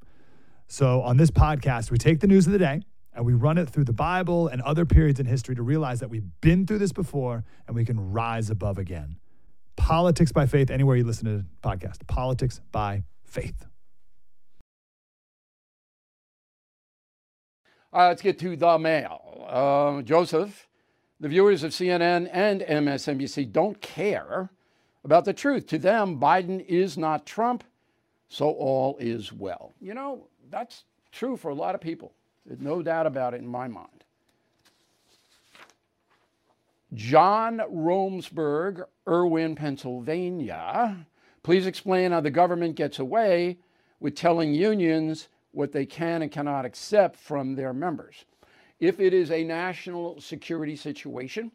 [0.67, 2.81] So on this podcast, we take the news of the day
[3.19, 6.09] and we run it through the Bible and other periods in history to realize that
[6.09, 9.17] we've been through this before and we can rise above again.
[9.75, 12.07] Politics by Faith, anywhere you listen to the podcast.
[12.07, 13.67] Politics by Faith.
[17.93, 19.47] All right, let's get to the mail.
[19.49, 20.69] Uh, Joseph,
[21.19, 24.51] the viewers of CNN and MSNBC don't care
[25.03, 25.67] about the truth.
[25.69, 27.65] To them, Biden is not Trump,
[28.29, 29.75] so all is well.
[29.81, 32.13] You know, that's true for a lot of people.
[32.59, 34.05] No doubt about it in my mind.
[36.95, 41.07] John Romesburg, Irwin, Pennsylvania.
[41.43, 43.59] Please explain how the government gets away
[44.01, 48.25] with telling unions what they can and cannot accept from their members.
[48.81, 51.53] If it is a national security situation,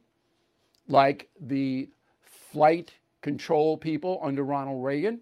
[0.88, 1.90] like the
[2.22, 5.22] flight control people under Ronald Reagan,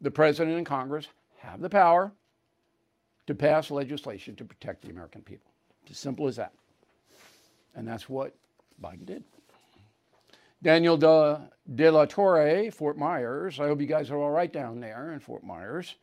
[0.00, 2.12] the president and Congress have the power
[3.26, 5.50] to pass legislation to protect the American people.
[5.82, 6.52] It's as simple as that.
[7.74, 8.34] And that's what
[8.82, 9.24] Biden did.
[10.62, 13.60] Daniel De, De La Torre, Fort Myers.
[13.60, 15.96] I hope you guys are all right down there in Fort Myers.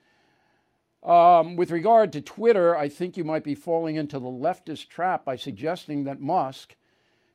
[1.03, 5.25] Um, with regard to Twitter, I think you might be falling into the leftist trap
[5.25, 6.75] by suggesting that Musk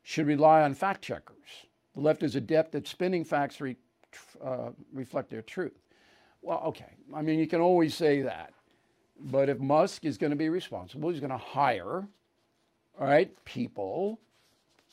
[0.03, 1.66] should rely on fact checkers.
[1.95, 3.76] The left is adept at spinning facts re,
[4.43, 5.78] uh, reflect their truth.
[6.41, 6.95] Well, okay.
[7.14, 8.55] I mean, you can always say that.
[9.20, 12.06] But if Musk is going to be responsible, he's going to hire,
[13.00, 14.20] all right, people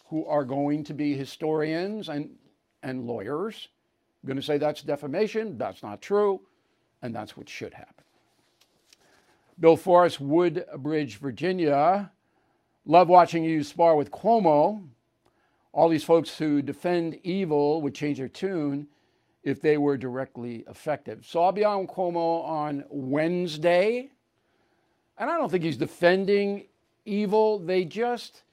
[0.08, 2.30] who are going to be historians and,
[2.84, 3.70] and lawyers,
[4.26, 6.42] going to say that's defamation, that's not true,
[7.02, 8.04] and that's what should happen.
[9.60, 12.12] Bill Forrest, Woodbridge, Virginia.
[12.86, 14.86] Love watching you spar with Cuomo.
[15.72, 18.88] All these folks who defend evil would change their tune
[19.44, 21.26] if they were directly effective.
[21.26, 24.10] So I'll be on Cuomo on Wednesday.
[25.18, 26.66] And I don't think he's defending
[27.06, 27.60] evil.
[27.60, 28.44] They just,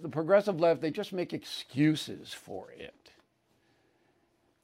[0.00, 2.94] the progressive left, they just make excuses for it.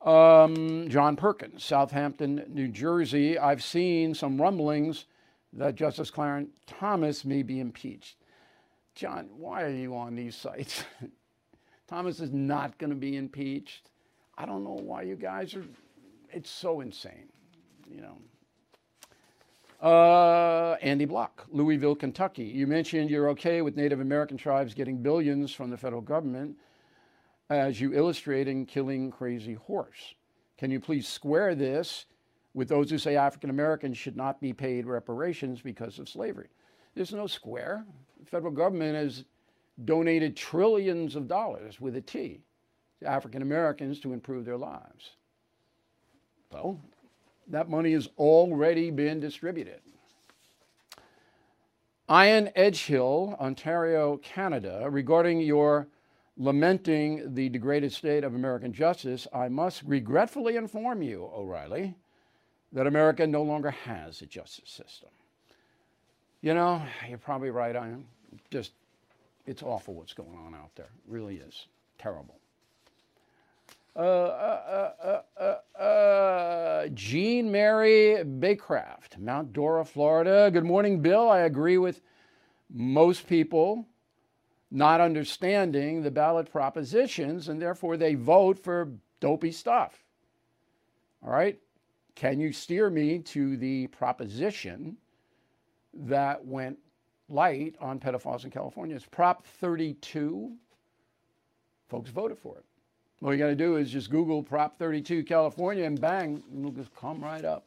[0.06, 3.38] Um, John Perkins, Southampton, New Jersey.
[3.38, 5.04] I've seen some rumblings
[5.52, 8.16] that Justice Clarence Thomas may be impeached.
[8.94, 10.84] John, why are you on these sites?
[11.86, 13.90] Thomas is not going to be impeached.
[14.36, 15.64] I don't know why you guys are.
[16.30, 17.28] It's so insane,
[17.88, 18.16] you know.
[19.82, 22.44] Uh, Andy Block, Louisville, Kentucky.
[22.44, 26.56] You mentioned you're okay with Native American tribes getting billions from the federal government
[27.50, 30.14] as you illustrate in Killing Crazy Horse.
[30.56, 32.06] Can you please square this
[32.54, 36.50] with those who say African Americans should not be paid reparations because of slavery?
[36.94, 37.84] There's no square.
[38.20, 39.24] The federal government has
[39.84, 42.40] donated trillions of dollars with a T
[43.00, 45.16] to African Americans to improve their lives.
[46.52, 46.78] So
[47.48, 49.80] that money has already been distributed.
[52.10, 55.88] Ian Edgehill, Ontario, Canada, regarding your
[56.36, 61.94] lamenting the degraded state of American justice, I must regretfully inform you, O'Reilly,
[62.72, 65.10] that America no longer has a justice system.
[66.40, 67.76] You know, you're probably right.
[67.76, 68.06] I'm
[68.50, 68.72] just,
[69.46, 70.86] it's awful what's going on out there.
[70.86, 71.66] It really is
[71.98, 72.41] terrible.
[73.94, 80.50] Uh, uh, uh, uh, Jean Mary Baycraft, Mount Dora, Florida.
[80.50, 81.28] Good morning, Bill.
[81.30, 82.00] I agree with
[82.70, 83.86] most people
[84.70, 90.02] not understanding the ballot propositions, and therefore they vote for dopey stuff.
[91.22, 91.58] All right?
[92.14, 94.96] Can you steer me to the proposition
[95.92, 96.78] that went
[97.28, 98.96] light on pedophiles in California?
[98.96, 100.52] It's Prop 32.
[101.88, 102.64] Folks voted for it.
[103.22, 106.92] All you got to do is just Google Prop 32 California and bang, it'll just
[106.96, 107.64] come right up.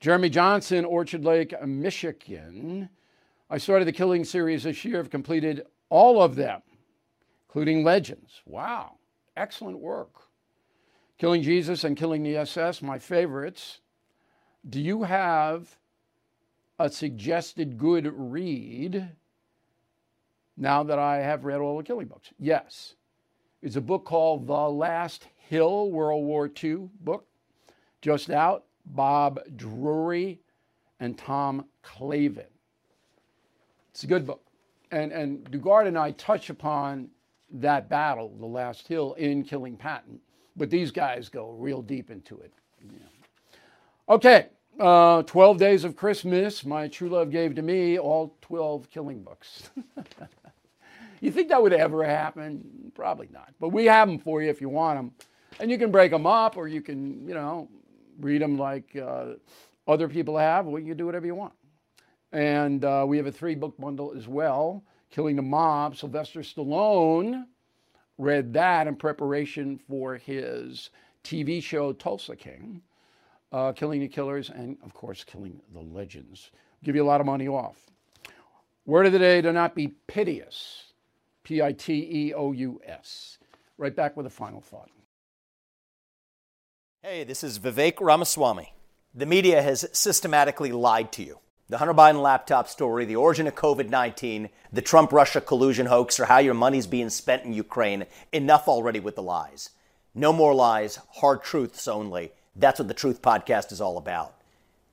[0.00, 2.88] Jeremy Johnson, Orchard Lake, Michigan.
[3.48, 4.98] I started the killing series this year.
[4.98, 6.60] I've completed all of them,
[7.48, 8.42] including Legends.
[8.46, 8.96] Wow,
[9.36, 10.10] excellent work.
[11.18, 13.78] Killing Jesus and Killing the SS, my favorites.
[14.68, 15.76] Do you have
[16.80, 19.10] a suggested good read
[20.56, 22.30] now that I have read all the killing books?
[22.38, 22.94] Yes
[23.62, 27.26] is a book called The Last Hill, World War II book,
[28.00, 28.64] just out.
[28.86, 30.40] Bob Drury
[31.00, 32.46] and Tom Clavin.
[33.90, 34.44] It's a good book.
[34.90, 37.08] And, and Dugard and I touch upon
[37.52, 40.20] that battle, The Last Hill, in Killing Patton.
[40.56, 42.52] But these guys go real deep into it.
[42.82, 42.98] Yeah.
[44.08, 44.46] Okay,
[44.80, 49.70] uh, 12 Days of Christmas, my true love gave to me all 12 killing books.
[51.20, 52.92] You think that would ever happen?
[52.94, 53.52] Probably not.
[53.60, 55.12] But we have them for you if you want them.
[55.58, 57.68] And you can break them up or you can, you know,
[58.18, 59.34] read them like uh,
[59.86, 61.52] other people have, or you can do whatever you want.
[62.32, 65.96] And uh, we have a three book bundle as well Killing the Mob.
[65.96, 67.44] Sylvester Stallone
[68.18, 70.90] read that in preparation for his
[71.24, 72.80] TV show Tulsa King,
[73.52, 76.50] uh, Killing the Killers, and of course, Killing the Legends.
[76.84, 77.76] Give you a lot of money off.
[78.86, 80.89] Word of the day do not be piteous.
[81.44, 83.38] P I T E O U S.
[83.78, 84.90] Right back with a final thought.
[87.02, 88.74] Hey, this is Vivek Ramaswamy.
[89.14, 91.38] The media has systematically lied to you.
[91.68, 96.20] The Hunter Biden laptop story, the origin of COVID 19, the Trump Russia collusion hoax,
[96.20, 98.06] or how your money's being spent in Ukraine.
[98.32, 99.70] Enough already with the lies.
[100.14, 102.32] No more lies, hard truths only.
[102.54, 104.34] That's what the Truth Podcast is all about.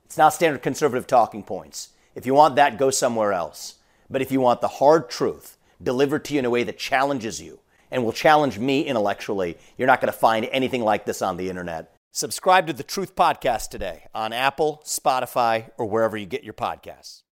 [0.04, 1.90] It's not standard conservative talking points.
[2.14, 3.74] If you want that, go somewhere else.
[4.08, 7.40] But if you want the hard truth, delivered to you in a way that challenges
[7.40, 7.60] you
[7.90, 11.48] and will challenge me intellectually, you're not going to find anything like this on the
[11.48, 11.94] internet.
[12.10, 17.22] Subscribe to the Truth Podcast today on Apple, Spotify, or wherever you get your podcasts.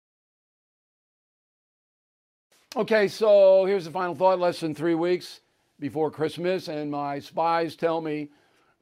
[2.77, 5.41] Okay, so here's the final thought less than three weeks
[5.81, 8.31] before Christmas, and my spies tell me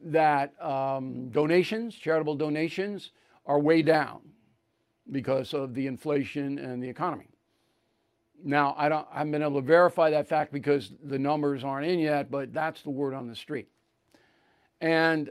[0.00, 3.12] that um, donations, charitable donations,
[3.46, 4.20] are way down
[5.10, 7.28] because of the inflation and the economy.
[8.46, 11.86] Now, I, don't, I haven't been able to verify that fact because the numbers aren't
[11.86, 13.68] in yet, but that's the word on the street.
[14.82, 15.30] And,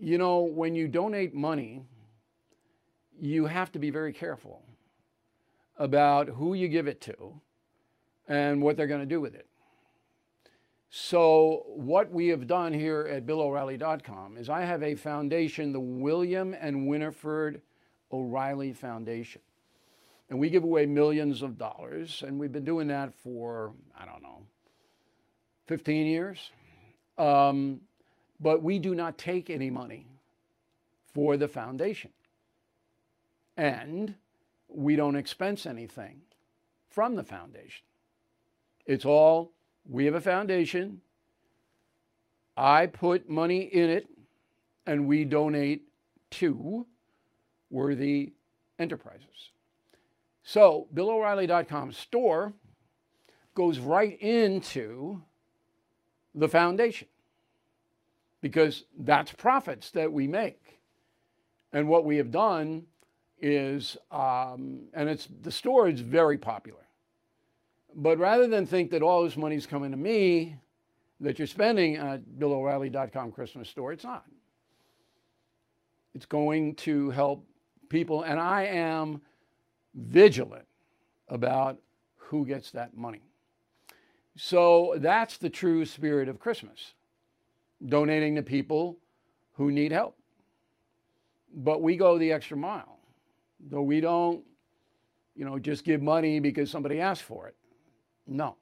[0.00, 1.82] you know, when you donate money,
[3.20, 4.62] you have to be very careful
[5.76, 7.38] about who you give it to
[8.28, 9.46] and what they're going to do with it.
[10.88, 16.54] So, what we have done here at BillO'Reilly.com is I have a foundation, the William
[16.58, 17.60] and Winifred
[18.12, 19.42] O'Reilly Foundation.
[20.30, 22.22] And we give away millions of dollars.
[22.26, 24.42] And we've been doing that for, I don't know,
[25.66, 26.50] 15 years.
[27.18, 27.80] Um,
[28.40, 30.06] but we do not take any money
[31.12, 32.10] for the foundation.
[33.56, 34.14] And
[34.68, 36.22] we don't expense anything
[36.90, 37.84] from the foundation.
[38.86, 39.52] It's all,
[39.88, 41.00] we have a foundation.
[42.56, 44.08] I put money in it
[44.86, 45.82] and we donate
[46.32, 46.86] to
[47.70, 48.32] worthy
[48.78, 49.50] enterprises.
[50.44, 52.52] So, BillO'Reilly.com store
[53.54, 55.22] goes right into
[56.34, 57.08] the foundation
[58.42, 60.80] because that's profits that we make.
[61.72, 62.84] And what we have done
[63.40, 66.86] is, um, and it's the store is very popular.
[67.96, 70.56] But rather than think that all this money is coming to me,
[71.20, 74.24] that you're spending at BillO'Reilly.com Christmas store, it's not.
[76.14, 77.46] It's going to help
[77.88, 79.22] people, and I am
[79.94, 80.66] vigilant
[81.28, 81.78] about
[82.16, 83.22] who gets that money.
[84.36, 86.94] So that's the true spirit of Christmas
[87.86, 88.98] donating to people
[89.52, 90.16] who need help.
[91.54, 92.98] But we go the extra mile,
[93.60, 94.42] though we don't,
[95.36, 97.54] you know, just give money because somebody asked for it.
[98.26, 98.56] No.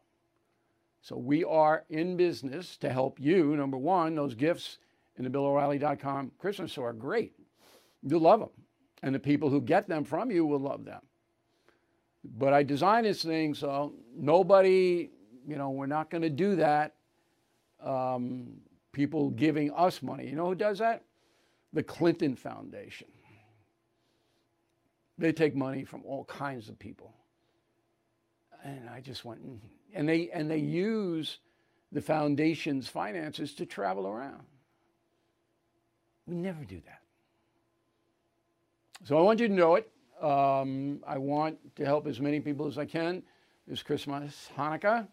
[1.00, 3.56] So we are in business to help you.
[3.56, 4.78] Number one, those gifts
[5.16, 7.32] in the BillO'Reilly.com Christmas store are great.
[8.02, 8.50] You'll love them.
[9.02, 11.00] And the people who get them from you will love them.
[12.24, 15.10] But I designed this thing so nobody,
[15.46, 16.94] you know, we're not going to do that.
[17.84, 18.60] Um,
[18.92, 20.28] people giving us money.
[20.28, 21.02] You know who does that?
[21.72, 23.08] The Clinton Foundation.
[25.18, 27.14] They take money from all kinds of people.
[28.64, 29.58] And I just went, mm.
[29.92, 31.38] and they, and they use
[31.90, 34.42] the foundation's finances to travel around.
[36.26, 37.00] We never do that.
[39.04, 39.90] So I want you to know it.
[40.22, 43.24] Um, I want to help as many people as I can
[43.66, 45.08] this Christmas, Hanukkah.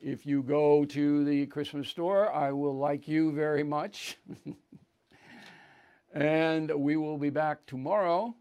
[0.00, 4.18] If you go to the Christmas store, I will like you very much.
[6.14, 8.34] and we will be back tomorrow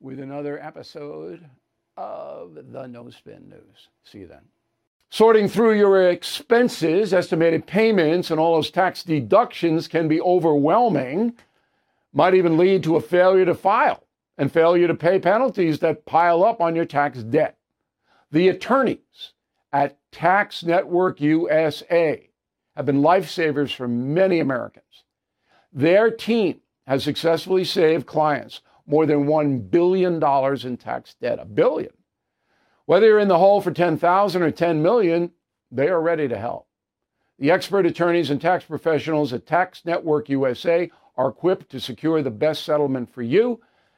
[0.00, 1.44] with another episode
[1.98, 3.88] of the No Spin News.
[4.04, 4.42] See you then.
[5.10, 11.34] Sorting through your expenses, estimated payments, and all those tax deductions can be overwhelming,
[12.14, 14.04] might even lead to a failure to file
[14.38, 17.58] and failure to pay penalties that pile up on your tax debt.
[18.30, 19.32] The attorneys
[19.72, 22.28] at Tax Network USA
[22.76, 25.04] have been lifesavers for many Americans.
[25.72, 31.38] Their team has successfully saved clients more than $1 billion in tax debt.
[31.38, 31.92] A billion.
[32.86, 35.30] Whether you're in the hole for 10,000 or 10 million,
[35.70, 36.66] they are ready to help.
[37.38, 42.30] The expert attorneys and tax professionals at Tax Network USA are equipped to secure the
[42.30, 43.60] best settlement for you